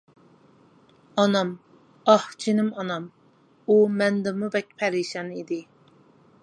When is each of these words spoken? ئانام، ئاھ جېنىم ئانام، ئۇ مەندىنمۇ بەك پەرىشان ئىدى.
ئانام، 1.23 1.51
ئاھ 2.13 2.25
جېنىم 2.45 2.73
ئانام، 2.83 3.05
ئۇ 3.67 3.77
مەندىنمۇ 4.01 4.49
بەك 4.57 4.77
پەرىشان 4.83 5.33
ئىدى. 5.37 5.63